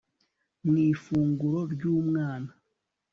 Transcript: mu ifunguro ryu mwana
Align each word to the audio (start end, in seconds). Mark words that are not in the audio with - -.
mu 0.65 0.73
ifunguro 0.89 1.59
ryu 1.73 1.93
mwana 2.07 2.51